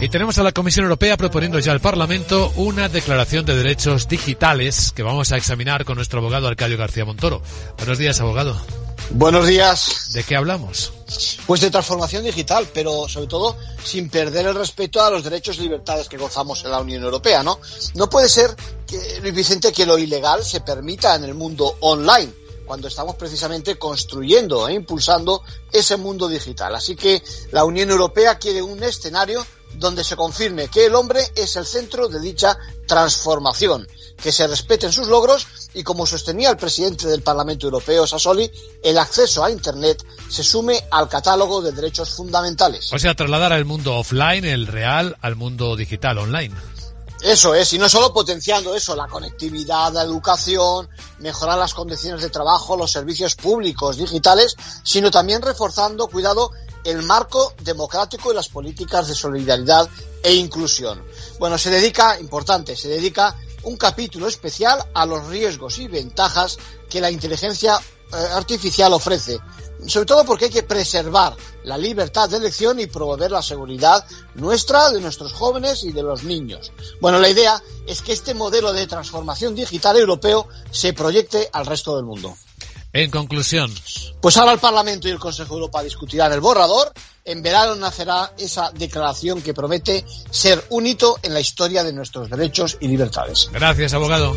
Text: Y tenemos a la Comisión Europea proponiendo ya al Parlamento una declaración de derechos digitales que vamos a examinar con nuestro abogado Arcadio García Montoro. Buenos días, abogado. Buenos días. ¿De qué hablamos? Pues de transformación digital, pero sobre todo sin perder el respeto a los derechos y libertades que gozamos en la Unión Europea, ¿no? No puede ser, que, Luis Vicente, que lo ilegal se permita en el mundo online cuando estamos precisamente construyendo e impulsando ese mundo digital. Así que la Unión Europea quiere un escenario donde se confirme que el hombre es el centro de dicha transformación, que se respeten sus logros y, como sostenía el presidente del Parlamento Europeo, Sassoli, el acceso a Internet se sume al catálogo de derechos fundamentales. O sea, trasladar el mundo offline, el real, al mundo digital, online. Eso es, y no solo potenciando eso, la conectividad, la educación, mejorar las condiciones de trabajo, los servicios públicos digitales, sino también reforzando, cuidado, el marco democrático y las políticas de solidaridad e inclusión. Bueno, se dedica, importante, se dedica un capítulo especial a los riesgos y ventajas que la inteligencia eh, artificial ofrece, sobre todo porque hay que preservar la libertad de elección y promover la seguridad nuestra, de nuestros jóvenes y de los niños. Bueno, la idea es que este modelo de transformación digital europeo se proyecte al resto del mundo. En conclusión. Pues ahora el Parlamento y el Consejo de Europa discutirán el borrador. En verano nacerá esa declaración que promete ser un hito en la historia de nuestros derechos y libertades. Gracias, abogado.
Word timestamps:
Y 0.00 0.08
tenemos 0.08 0.38
a 0.38 0.42
la 0.42 0.50
Comisión 0.50 0.86
Europea 0.86 1.16
proponiendo 1.16 1.60
ya 1.60 1.70
al 1.70 1.78
Parlamento 1.80 2.52
una 2.56 2.88
declaración 2.88 3.46
de 3.46 3.54
derechos 3.54 4.08
digitales 4.08 4.90
que 4.90 5.04
vamos 5.04 5.30
a 5.30 5.36
examinar 5.36 5.84
con 5.84 5.94
nuestro 5.94 6.18
abogado 6.18 6.48
Arcadio 6.48 6.76
García 6.76 7.04
Montoro. 7.04 7.42
Buenos 7.78 7.98
días, 7.98 8.20
abogado. 8.20 8.60
Buenos 9.10 9.46
días. 9.46 10.10
¿De 10.14 10.24
qué 10.24 10.34
hablamos? 10.34 10.92
Pues 11.46 11.60
de 11.60 11.70
transformación 11.70 12.24
digital, 12.24 12.66
pero 12.74 13.08
sobre 13.08 13.28
todo 13.28 13.56
sin 13.84 14.10
perder 14.10 14.46
el 14.48 14.56
respeto 14.56 15.00
a 15.00 15.10
los 15.10 15.22
derechos 15.22 15.58
y 15.58 15.62
libertades 15.62 16.08
que 16.08 16.16
gozamos 16.16 16.64
en 16.64 16.72
la 16.72 16.80
Unión 16.80 17.04
Europea, 17.04 17.44
¿no? 17.44 17.60
No 17.94 18.10
puede 18.10 18.28
ser, 18.28 18.50
que, 18.84 19.20
Luis 19.20 19.34
Vicente, 19.34 19.70
que 19.72 19.86
lo 19.86 19.96
ilegal 19.96 20.42
se 20.42 20.60
permita 20.60 21.14
en 21.14 21.22
el 21.22 21.34
mundo 21.34 21.76
online 21.80 22.32
cuando 22.64 22.88
estamos 22.88 23.16
precisamente 23.16 23.78
construyendo 23.78 24.68
e 24.68 24.74
impulsando 24.74 25.42
ese 25.72 25.96
mundo 25.96 26.28
digital. 26.28 26.74
Así 26.74 26.96
que 26.96 27.22
la 27.52 27.64
Unión 27.64 27.90
Europea 27.90 28.38
quiere 28.38 28.62
un 28.62 28.82
escenario 28.82 29.44
donde 29.78 30.04
se 30.04 30.16
confirme 30.16 30.68
que 30.68 30.86
el 30.86 30.94
hombre 30.94 31.20
es 31.34 31.56
el 31.56 31.66
centro 31.66 32.08
de 32.08 32.20
dicha 32.20 32.56
transformación, 32.86 33.86
que 34.22 34.32
se 34.32 34.46
respeten 34.46 34.92
sus 34.92 35.08
logros 35.08 35.46
y, 35.74 35.82
como 35.82 36.06
sostenía 36.06 36.50
el 36.50 36.56
presidente 36.56 37.08
del 37.08 37.22
Parlamento 37.22 37.66
Europeo, 37.66 38.06
Sassoli, 38.06 38.50
el 38.82 38.98
acceso 38.98 39.44
a 39.44 39.50
Internet 39.50 40.04
se 40.28 40.44
sume 40.44 40.80
al 40.90 41.08
catálogo 41.08 41.60
de 41.60 41.72
derechos 41.72 42.10
fundamentales. 42.10 42.92
O 42.92 42.98
sea, 42.98 43.14
trasladar 43.14 43.52
el 43.52 43.64
mundo 43.64 43.96
offline, 43.96 44.44
el 44.44 44.66
real, 44.66 45.16
al 45.20 45.36
mundo 45.36 45.76
digital, 45.76 46.18
online. 46.18 46.54
Eso 47.20 47.54
es, 47.54 47.72
y 47.72 47.78
no 47.78 47.88
solo 47.88 48.12
potenciando 48.12 48.74
eso, 48.74 48.94
la 48.94 49.08
conectividad, 49.08 49.92
la 49.92 50.02
educación, 50.02 50.88
mejorar 51.18 51.58
las 51.58 51.74
condiciones 51.74 52.22
de 52.22 52.30
trabajo, 52.30 52.76
los 52.76 52.92
servicios 52.92 53.34
públicos 53.34 53.96
digitales, 53.96 54.56
sino 54.82 55.10
también 55.10 55.42
reforzando, 55.42 56.08
cuidado, 56.08 56.50
el 56.84 57.02
marco 57.02 57.54
democrático 57.62 58.30
y 58.30 58.34
las 58.34 58.48
políticas 58.48 59.08
de 59.08 59.14
solidaridad 59.14 59.88
e 60.22 60.34
inclusión. 60.34 61.02
Bueno, 61.38 61.58
se 61.58 61.70
dedica, 61.70 62.18
importante, 62.20 62.76
se 62.76 62.88
dedica 62.88 63.36
un 63.62 63.76
capítulo 63.76 64.28
especial 64.28 64.84
a 64.94 65.06
los 65.06 65.26
riesgos 65.26 65.78
y 65.78 65.88
ventajas 65.88 66.58
que 66.88 67.00
la 67.00 67.10
inteligencia 67.10 67.78
eh, 67.78 68.16
artificial 68.32 68.92
ofrece, 68.92 69.40
sobre 69.86 70.06
todo 70.06 70.24
porque 70.24 70.46
hay 70.46 70.50
que 70.50 70.62
preservar 70.62 71.36
la 71.64 71.78
libertad 71.78 72.28
de 72.28 72.38
elección 72.38 72.80
y 72.80 72.86
promover 72.86 73.30
la 73.30 73.42
seguridad 73.42 74.04
nuestra, 74.34 74.90
de 74.90 75.00
nuestros 75.00 75.32
jóvenes 75.32 75.84
y 75.84 75.92
de 75.92 76.02
los 76.02 76.24
niños. 76.24 76.72
Bueno, 77.00 77.18
la 77.18 77.28
idea 77.28 77.62
es 77.86 78.02
que 78.02 78.12
este 78.12 78.34
modelo 78.34 78.72
de 78.72 78.86
transformación 78.86 79.54
digital 79.54 79.96
europeo 79.96 80.48
se 80.70 80.92
proyecte 80.92 81.48
al 81.52 81.66
resto 81.66 81.96
del 81.96 82.04
mundo. 82.04 82.36
En 82.92 83.10
conclusión. 83.10 83.74
Pues 84.20 84.36
ahora 84.36 84.52
el 84.52 84.60
Parlamento 84.60 85.08
y 85.08 85.10
el 85.10 85.18
Consejo 85.18 85.54
de 85.54 85.60
Europa 85.60 85.82
discutirán 85.82 86.32
el 86.32 86.40
borrador. 86.40 86.92
En 87.24 87.42
verano 87.42 87.74
nacerá 87.74 88.32
esa 88.38 88.70
declaración 88.70 89.42
que 89.42 89.52
promete 89.52 90.04
ser 90.30 90.64
un 90.70 90.86
hito 90.86 91.18
en 91.22 91.34
la 91.34 91.40
historia 91.40 91.82
de 91.82 91.92
nuestros 91.92 92.30
derechos 92.30 92.76
y 92.80 92.86
libertades. 92.86 93.50
Gracias, 93.52 93.94
abogado. 93.94 94.32